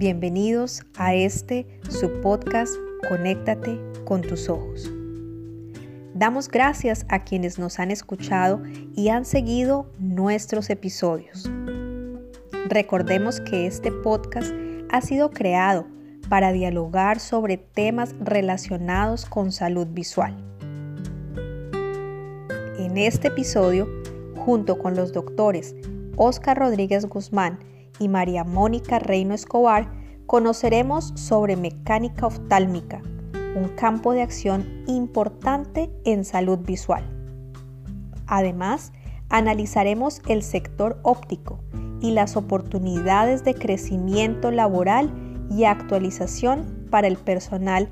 [0.00, 2.74] Bienvenidos a este su podcast
[3.06, 4.90] Conéctate con tus ojos.
[6.14, 8.62] Damos gracias a quienes nos han escuchado
[8.96, 11.50] y han seguido nuestros episodios.
[12.70, 14.50] Recordemos que este podcast
[14.90, 15.86] ha sido creado
[16.30, 20.34] para dialogar sobre temas relacionados con salud visual.
[22.78, 23.86] En este episodio,
[24.34, 25.74] junto con los doctores
[26.16, 27.58] Oscar Rodríguez Guzmán
[28.00, 29.92] y María Mónica Reino Escobar,
[30.26, 33.00] conoceremos sobre mecánica oftálmica,
[33.54, 37.04] un campo de acción importante en salud visual.
[38.26, 38.92] Además,
[39.28, 41.60] analizaremos el sector óptico
[42.00, 45.12] y las oportunidades de crecimiento laboral
[45.50, 47.88] y actualización para el personal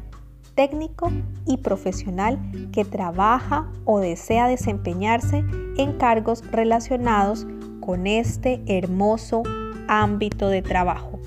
[0.55, 1.12] técnico
[1.47, 2.39] y profesional
[2.73, 5.45] que trabaja o desea desempeñarse
[5.77, 7.47] en cargos relacionados
[7.81, 9.43] con este hermoso
[9.89, 11.19] ámbito de trabajo.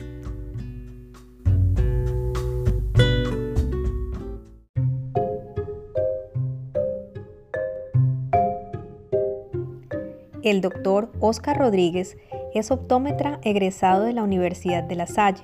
[10.44, 12.18] El doctor Oscar Rodríguez
[12.56, 15.44] es optómetra egresado de la Universidad de La Salle,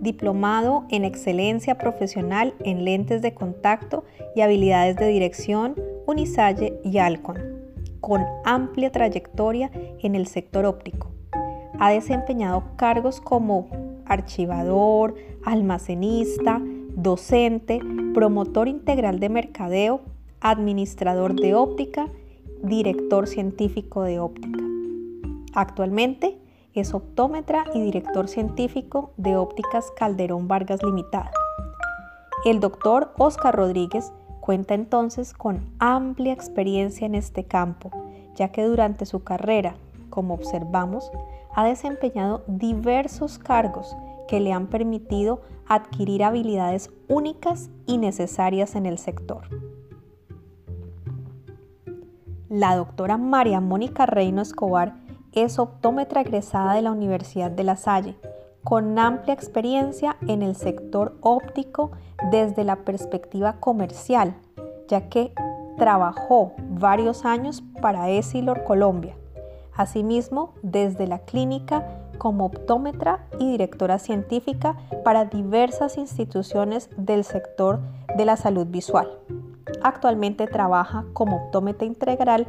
[0.00, 7.38] diplomado en excelencia profesional en lentes de contacto y habilidades de dirección Unisalle y Alcon,
[8.00, 9.70] con amplia trayectoria
[10.02, 11.13] en el sector óptico.
[11.78, 13.68] Ha desempeñado cargos como
[14.06, 16.60] archivador, almacenista,
[16.94, 17.80] docente,
[18.14, 20.02] promotor integral de mercadeo,
[20.40, 22.08] administrador de óptica,
[22.62, 24.58] director científico de óptica.
[25.54, 26.38] Actualmente
[26.74, 31.30] es optómetra y director científico de Ópticas Calderón Vargas Limitada.
[32.44, 37.90] El doctor Oscar Rodríguez cuenta entonces con amplia experiencia en este campo,
[38.34, 39.76] ya que durante su carrera,
[40.14, 41.10] como observamos,
[41.54, 43.96] ha desempeñado diversos cargos
[44.28, 49.48] que le han permitido adquirir habilidades únicas y necesarias en el sector.
[52.48, 54.94] La doctora María Mónica Reino Escobar
[55.32, 58.16] es optómetra egresada de la Universidad de La Salle,
[58.62, 61.90] con amplia experiencia en el sector óptico
[62.30, 64.36] desde la perspectiva comercial,
[64.86, 65.32] ya que
[65.76, 69.16] trabajó varios años para Esilor Colombia
[69.76, 71.84] Asimismo, desde la clínica
[72.18, 77.80] como optómetra y directora científica para diversas instituciones del sector
[78.16, 79.18] de la salud visual.
[79.82, 82.46] Actualmente trabaja como optómetra integral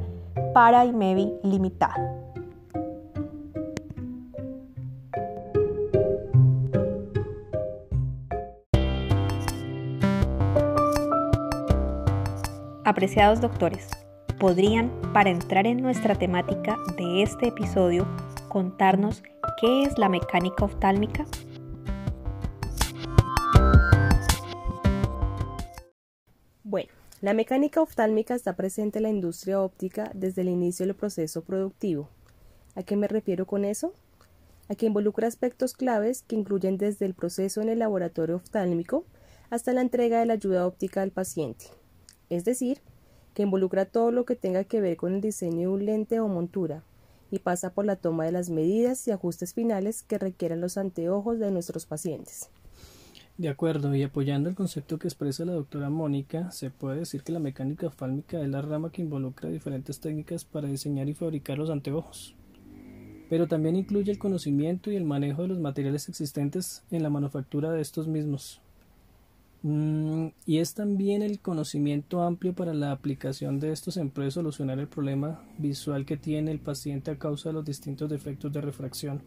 [0.53, 2.15] para IMEVI Limitada.
[12.85, 13.89] Apreciados doctores,
[14.39, 18.07] podrían, para entrar en nuestra temática de este episodio,
[18.49, 19.23] contarnos
[19.59, 21.25] qué es la mecánica oftálmica?
[26.63, 26.91] Bueno,
[27.21, 32.09] la mecánica oftálmica está presente en la industria óptica desde el inicio del proceso productivo.
[32.75, 33.93] ¿A qué me refiero con eso?
[34.67, 39.05] A que involucra aspectos claves que incluyen desde el proceso en el laboratorio oftálmico
[39.49, 41.65] hasta la entrega de la ayuda óptica al paciente.
[42.29, 42.81] Es decir,
[43.35, 46.27] que involucra todo lo que tenga que ver con el diseño de un lente o
[46.27, 46.83] montura
[47.29, 51.37] y pasa por la toma de las medidas y ajustes finales que requieran los anteojos
[51.37, 52.49] de nuestros pacientes.
[53.37, 57.33] De acuerdo, y apoyando el concepto que expresa la doctora Mónica, se puede decir que
[57.33, 61.69] la mecánica ofálmica es la rama que involucra diferentes técnicas para diseñar y fabricar los
[61.69, 62.33] anteojos,
[63.29, 67.71] pero también incluye el conocimiento y el manejo de los materiales existentes en la manufactura
[67.71, 68.61] de estos mismos,
[69.67, 74.77] Mm, y es también el conocimiento amplio para la aplicación de estos en de solucionar
[74.77, 79.23] el problema visual que tiene el paciente a causa de los distintos defectos de refracción.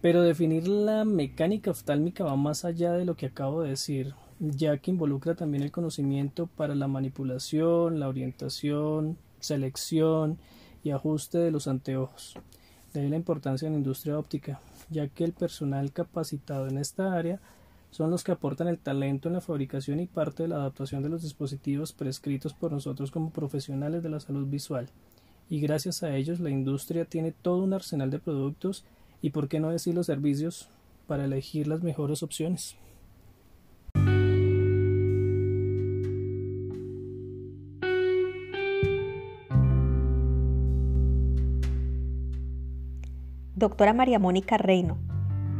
[0.00, 4.78] Pero definir la mecánica oftálmica va más allá de lo que acabo de decir, ya
[4.78, 10.38] que involucra también el conocimiento para la manipulación, la orientación, selección
[10.84, 12.36] y ajuste de los anteojos.
[12.94, 17.12] De ahí la importancia en la industria óptica, ya que el personal capacitado en esta
[17.12, 17.40] área
[17.90, 21.08] son los que aportan el talento en la fabricación y parte de la adaptación de
[21.08, 24.88] los dispositivos prescritos por nosotros como profesionales de la salud visual.
[25.48, 28.84] Y gracias a ellos la industria tiene todo un arsenal de productos
[29.20, 30.68] y, por qué no decir, los servicios
[31.08, 32.76] para elegir las mejores opciones.
[43.56, 44.96] Doctora María Mónica Reino,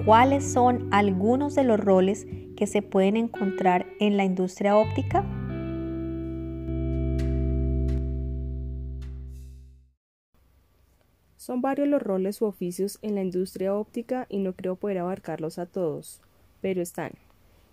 [0.07, 2.27] ¿Cuáles son algunos de los roles
[2.57, 5.27] que se pueden encontrar en la industria óptica?
[11.37, 15.59] Son varios los roles u oficios en la industria óptica y no creo poder abarcarlos
[15.59, 16.23] a todos,
[16.63, 17.13] pero están.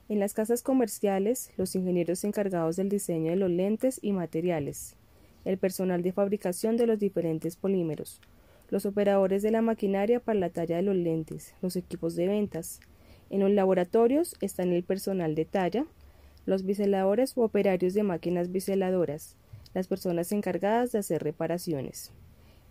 [0.10, 4.98] En las casas comerciales, los ingenieros encargados del diseño de los lentes y materiales,
[5.46, 8.20] el personal de fabricación de los diferentes polímeros,
[8.70, 12.80] los operadores de la maquinaria para la talla de los lentes, los equipos de ventas.
[13.30, 15.86] En los laboratorios están el personal de talla,
[16.46, 19.36] los biseladores u operarios de máquinas biseladoras,
[19.74, 22.12] las personas encargadas de hacer reparaciones.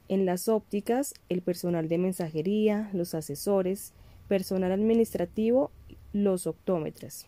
[0.09, 3.93] En las ópticas, el personal de mensajería, los asesores,
[4.29, 5.71] personal administrativo,
[6.13, 7.27] los optómetras.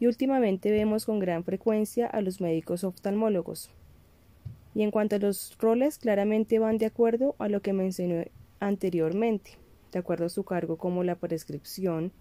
[0.00, 3.70] Y últimamente vemos con gran frecuencia a los médicos oftalmólogos.
[4.78, 8.30] Y en cuanto a los roles, claramente van de acuerdo a lo que mencioné
[8.60, 9.58] anteriormente,
[9.90, 12.12] de acuerdo a su cargo como la prescripción,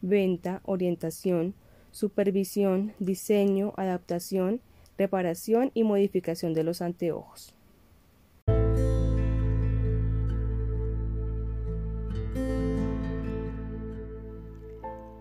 [0.00, 1.54] venta, orientación,
[1.92, 4.60] supervisión, diseño, adaptación,
[4.98, 7.54] reparación y modificación de los anteojos.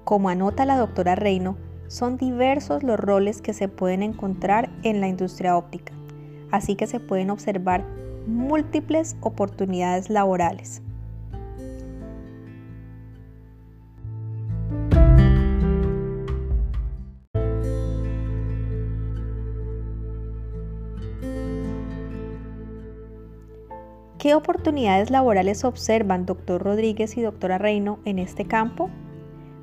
[0.06, 1.56] Como anota la doctora Reino,
[1.88, 5.94] son diversos los roles que se pueden encontrar en la industria óptica,
[6.52, 7.86] así que se pueden observar
[8.28, 10.82] múltiples oportunidades laborales.
[24.20, 28.90] ¿Qué oportunidades laborales observan doctor Rodríguez y doctora Reino en este campo?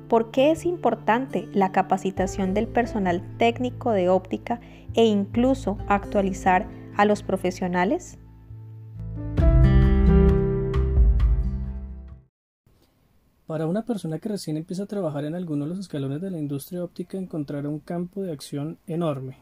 [0.09, 4.59] ¿Por qué es importante la capacitación del personal técnico de óptica
[4.95, 6.65] e incluso actualizar
[6.97, 8.17] a los profesionales?
[13.45, 16.37] Para una persona que recién empieza a trabajar en alguno de los escalones de la
[16.37, 19.37] industria óptica encontrará un campo de acción enorme.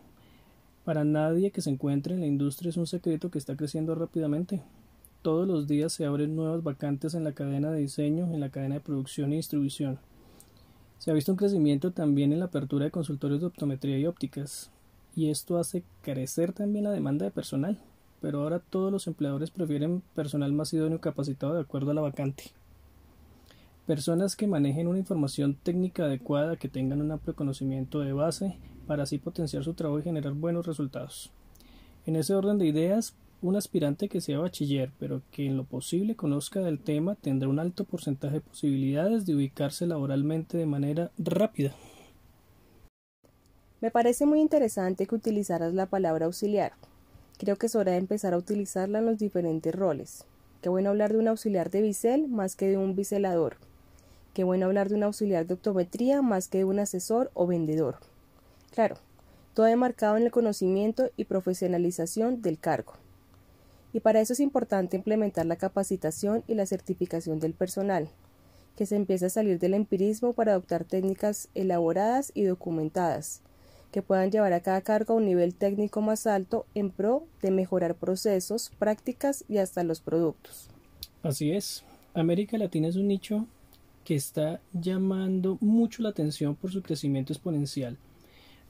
[0.83, 4.61] Para nadie que se encuentre en la industria es un secreto que está creciendo rápidamente.
[5.23, 8.75] Todos los días se abren nuevas vacantes en la cadena de diseño, en la cadena
[8.75, 9.97] de producción y distribución.
[10.99, 14.69] Se ha visto un crecimiento también en la apertura de consultorios de optometría y ópticas,
[15.15, 17.79] y esto hace crecer también la demanda de personal,
[18.21, 22.51] pero ahora todos los empleadores prefieren personal más idóneo capacitado de acuerdo a la vacante.
[23.87, 28.57] Personas que manejen una información técnica adecuada, que tengan un amplio conocimiento de base,
[28.87, 31.31] para así potenciar su trabajo y generar buenos resultados.
[32.05, 36.15] En ese orden de ideas, un aspirante que sea bachiller, pero que en lo posible
[36.15, 41.73] conozca del tema, tendrá un alto porcentaje de posibilidades de ubicarse laboralmente de manera rápida.
[43.85, 46.71] Me parece muy interesante que utilizaras la palabra auxiliar.
[47.37, 50.25] Creo que es hora de empezar a utilizarla en los diferentes roles.
[50.63, 53.57] Qué bueno hablar de un auxiliar de bisel más que de un biselador.
[54.33, 57.97] Qué bueno hablar de un auxiliar de optometría más que de un asesor o vendedor.
[58.73, 58.95] Claro,
[59.53, 62.93] todo enmarcado en el conocimiento y profesionalización del cargo
[63.93, 68.09] y para eso es importante implementar la capacitación y la certificación del personal,
[68.75, 73.43] que se empiece a salir del empirismo para adoptar técnicas elaboradas y documentadas,
[73.95, 77.49] que puedan llevar a cada cargo a un nivel técnico más alto en pro de
[77.49, 80.67] mejorar procesos, prácticas y hasta los productos.
[81.23, 83.47] Así es, América Latina es un nicho
[84.03, 87.95] que está llamando mucho la atención por su crecimiento exponencial.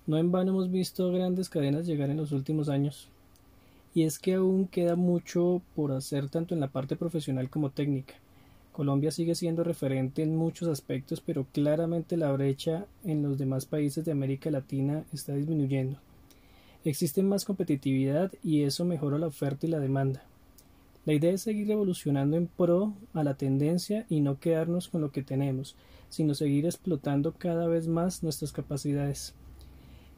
[0.06, 3.10] No en vano hemos visto grandes cadenas llegar en los últimos años
[3.96, 8.14] y es que aún queda mucho por hacer tanto en la parte profesional como técnica.
[8.76, 14.04] Colombia sigue siendo referente en muchos aspectos, pero claramente la brecha en los demás países
[14.04, 15.98] de América Latina está disminuyendo.
[16.84, 20.26] Existe más competitividad y eso mejora la oferta y la demanda.
[21.06, 25.10] La idea es seguir evolucionando en pro a la tendencia y no quedarnos con lo
[25.14, 25.78] que tenemos,
[26.10, 29.36] sino seguir explotando cada vez más nuestras capacidades.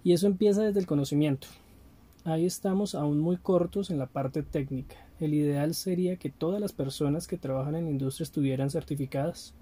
[0.04, 1.48] Y eso empieza desde el conocimiento.
[2.24, 5.07] Ahí estamos aún muy cortos en la parte técnica.
[5.20, 9.54] El ideal sería que todas las personas que trabajan en la industria estuvieran certificadas,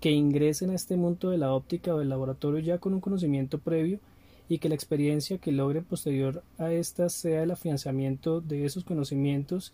[0.00, 3.58] que ingresen a este mundo de la óptica o del laboratorio ya con un conocimiento
[3.58, 4.00] previo
[4.48, 9.72] y que la experiencia que logren posterior a esta sea el afianzamiento de esos conocimientos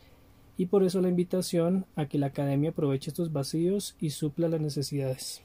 [0.56, 4.60] y por eso la invitación a que la academia aproveche estos vacíos y supla las
[4.60, 5.42] necesidades.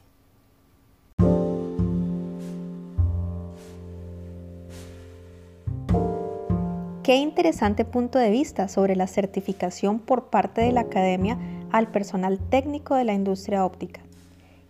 [7.06, 11.38] Qué interesante punto de vista sobre la certificación por parte de la academia
[11.70, 14.00] al personal técnico de la industria óptica.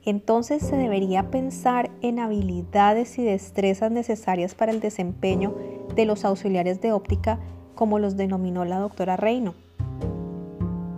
[0.05, 5.55] Entonces se debería pensar en habilidades y destrezas necesarias para el desempeño
[5.95, 7.41] de los auxiliares de óptica
[7.75, 9.55] como los denominó la doctora Reino.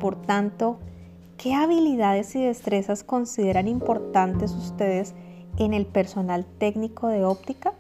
[0.00, 0.80] Por tanto,
[1.36, 5.14] ¿qué habilidades y destrezas consideran importantes ustedes
[5.56, 7.74] en el personal técnico de óptica?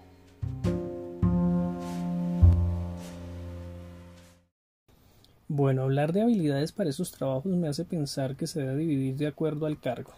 [5.58, 9.26] Bueno, hablar de habilidades para esos trabajos me hace pensar que se debe dividir de
[9.26, 10.12] acuerdo al cargo.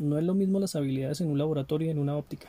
[0.00, 2.48] No es lo mismo las habilidades en un laboratorio y en una óptica.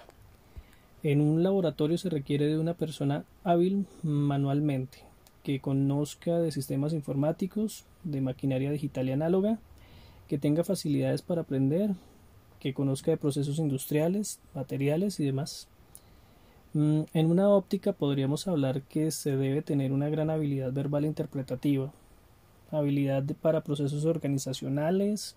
[1.04, 5.04] En un laboratorio se requiere de una persona hábil manualmente,
[5.44, 9.60] que conozca de sistemas informáticos, de maquinaria digital y análoga,
[10.28, 11.92] que tenga facilidades para aprender,
[12.60, 15.68] que conozca de procesos industriales, materiales y demás.
[16.74, 21.08] Mm, en una óptica podríamos hablar que se debe tener una gran habilidad verbal e
[21.08, 21.94] interpretativa,
[22.72, 25.36] habilidad para procesos organizacionales,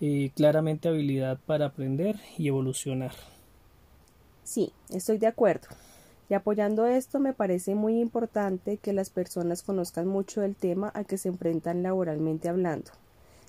[0.00, 3.12] eh, claramente habilidad para aprender y evolucionar.
[4.44, 5.68] Sí, estoy de acuerdo.
[6.28, 11.04] Y apoyando esto, me parece muy importante que las personas conozcan mucho del tema a
[11.04, 12.90] que se enfrentan laboralmente hablando,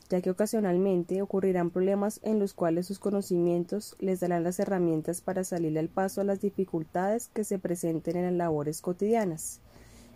[0.10, 5.44] ya que ocasionalmente ocurrirán problemas en los cuales sus conocimientos les darán las herramientas para
[5.44, 9.60] salir al paso a las dificultades que se presenten en las labores cotidianas.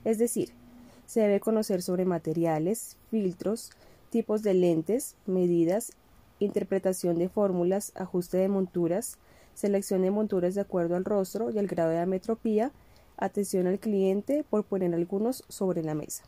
[0.06, 0.54] Es decir,
[1.12, 3.72] se debe conocer sobre materiales, filtros,
[4.12, 5.91] tipos de lentes, medidas,
[6.39, 9.18] interpretación de fórmulas, ajuste de monturas,
[9.53, 12.72] selección de monturas de acuerdo al rostro y al grado de ametropía,
[13.18, 16.24] atención al cliente, por poner algunos sobre la mesa.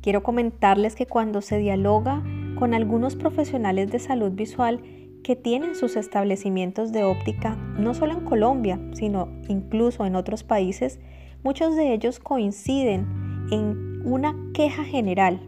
[0.00, 2.22] Quiero comentarles que cuando se dialoga
[2.60, 4.82] con algunos profesionales de salud visual
[5.24, 11.00] que tienen sus establecimientos de óptica no solo en Colombia, sino incluso en otros países,
[11.42, 13.06] muchos de ellos coinciden
[13.50, 15.40] en una queja general,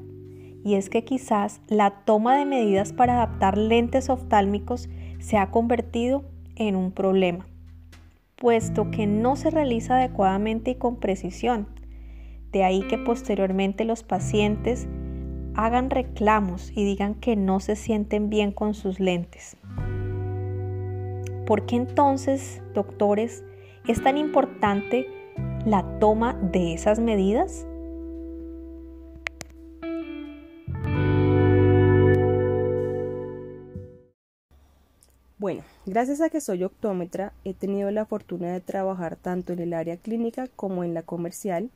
[0.64, 4.88] y es que quizás la toma de medidas para adaptar lentes oftálmicos
[5.18, 6.24] se ha convertido
[6.56, 7.46] en un problema,
[8.36, 11.66] puesto que no se realiza adecuadamente y con precisión.
[12.52, 14.88] De ahí que posteriormente los pacientes
[15.54, 19.56] hagan reclamos y digan que no se sienten bien con sus lentes.
[21.46, 23.44] ¿Por qué entonces, doctores,
[23.86, 25.06] es tan importante
[25.66, 27.66] la toma de esas medidas?
[35.38, 39.74] Bueno, gracias a que soy optómetra, he tenido la fortuna de trabajar tanto en el
[39.74, 41.70] área clínica como en la comercial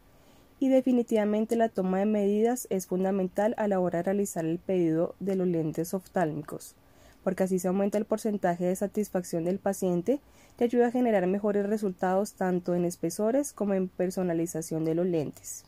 [0.58, 5.14] y definitivamente la toma de medidas es fundamental a la hora de realizar el pedido
[5.20, 6.75] de los lentes oftálmicos,
[7.22, 10.20] porque así se aumenta el porcentaje de satisfacción del paciente
[10.58, 15.64] y ayuda a generar mejores resultados tanto en espesores como en personalización de los lentes.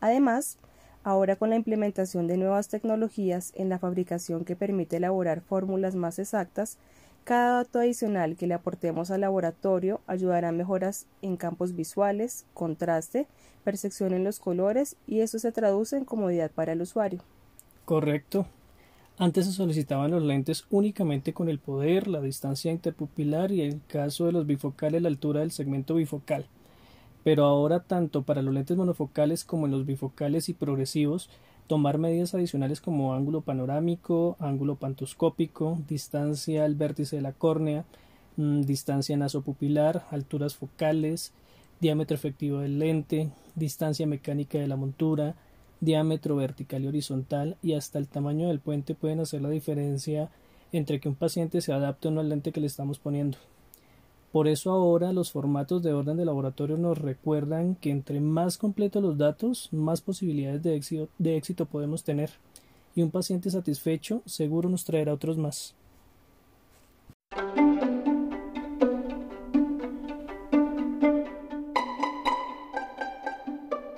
[0.00, 0.58] Además,
[1.04, 6.18] ahora con la implementación de nuevas tecnologías en la fabricación que permite elaborar fórmulas más
[6.18, 6.78] exactas,
[7.24, 13.28] cada dato adicional que le aportemos al laboratorio ayudará a mejoras en campos visuales, contraste,
[13.64, 17.22] percepción en los colores y eso se traduce en comodidad para el usuario.
[17.84, 18.46] Correcto.
[19.18, 23.80] Antes se solicitaban los lentes únicamente con el poder, la distancia interpupilar y en el
[23.86, 26.46] caso de los bifocales la altura del segmento bifocal.
[27.22, 31.30] Pero ahora tanto para los lentes monofocales como en los bifocales y progresivos
[31.72, 37.86] tomar medidas adicionales como ángulo panorámico, ángulo pantoscópico, distancia al vértice de la córnea,
[38.36, 41.32] mm, distancia nasopupilar, alturas focales,
[41.80, 45.34] diámetro efectivo del lente, distancia mecánica de la montura,
[45.80, 50.28] diámetro vertical y horizontal y hasta el tamaño del puente pueden hacer la diferencia
[50.72, 53.38] entre que un paciente se adapte o no al lente que le estamos poniendo.
[54.32, 59.02] Por eso ahora los formatos de orden de laboratorio nos recuerdan que entre más completos
[59.02, 62.30] los datos, más posibilidades de éxito, de éxito podemos tener.
[62.94, 65.74] Y un paciente satisfecho seguro nos traerá otros más.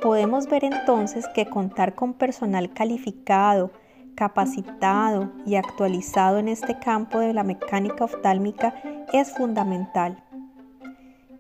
[0.02, 3.70] Podemos ver entonces que contar con personal calificado,
[4.16, 8.74] capacitado y actualizado en este campo de la mecánica oftálmica
[9.12, 10.23] es fundamental.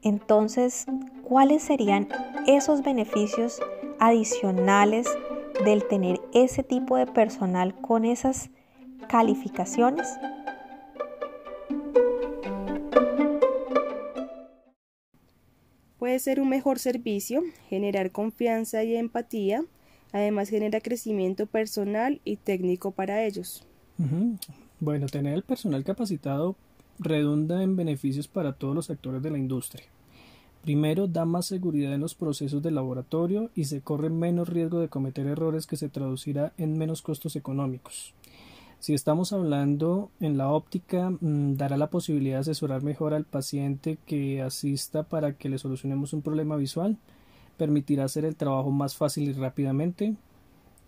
[0.04, 0.84] Entonces,
[1.22, 2.08] ¿cuáles serían
[2.46, 3.58] esos beneficios
[3.98, 5.08] adicionales
[5.64, 8.50] del tener ese tipo de personal con esas
[9.08, 10.06] calificaciones?
[15.98, 19.64] Puede ser un mejor servicio, generar confianza y empatía,
[20.12, 23.66] además genera crecimiento personal y técnico para ellos.
[24.80, 26.56] Bueno, tener el personal capacitado
[26.98, 29.93] redunda en beneficios para todos los actores de la industria.
[30.64, 34.88] Primero, da más seguridad en los procesos de laboratorio y se corre menos riesgo de
[34.88, 38.14] cometer errores que se traducirá en menos costos económicos.
[38.80, 43.98] Si estamos hablando en la óptica, mm, dará la posibilidad de asesorar mejor al paciente
[44.06, 46.98] que asista para que le solucionemos un problema visual,
[47.56, 50.16] permitirá hacer el trabajo más fácil y rápidamente,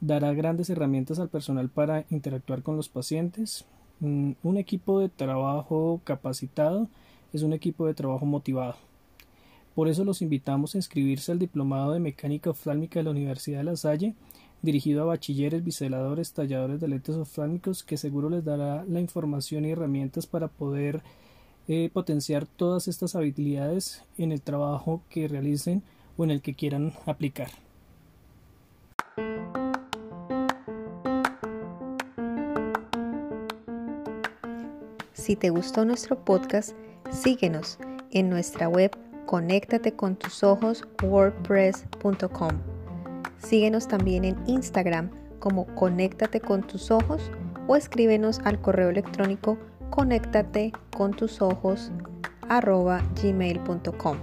[0.00, 3.66] dará grandes herramientas al personal para interactuar con los pacientes,
[4.00, 6.88] Mm, un equipo de trabajo capacitado
[7.32, 8.74] es un equipo de trabajo motivado.
[9.76, 13.64] Por eso los invitamos a inscribirse al Diplomado de Mecánica Oftálmica de la Universidad de
[13.64, 14.14] La Salle,
[14.62, 19.72] dirigido a bachilleres, biseladores, talladores de lentes oftálmicos, que seguro les dará la información y
[19.72, 21.02] herramientas para poder
[21.68, 25.82] eh, potenciar todas estas habilidades en el trabajo que realicen
[26.16, 27.50] o en el que quieran aplicar.
[35.12, 36.74] Si te gustó nuestro podcast,
[37.10, 37.78] síguenos
[38.10, 42.50] en nuestra web conéctate con tus ojos wordpress.com.
[43.38, 47.30] Síguenos también en Instagram como conéctate con tus ojos
[47.66, 49.58] o escríbenos al correo electrónico
[49.90, 51.92] conéctate con tus ojos
[53.22, 54.16] gmail.com.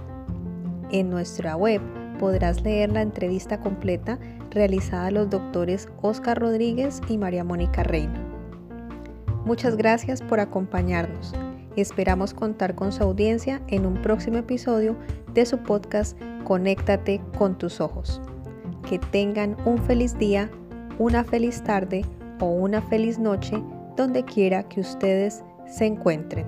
[0.90, 1.80] En nuestra web
[2.18, 4.18] podrás leer la entrevista completa
[4.50, 8.20] realizada a los doctores Oscar Rodríguez y María Mónica Reina.
[9.44, 11.34] Muchas gracias por acompañarnos.
[11.76, 14.96] Esperamos contar con su audiencia en un próximo episodio
[15.32, 18.20] de su podcast Conéctate con tus ojos.
[18.88, 20.50] Que tengan un feliz día,
[20.98, 22.04] una feliz tarde
[22.40, 23.62] o una feliz noche
[23.96, 26.46] donde quiera que ustedes se encuentren.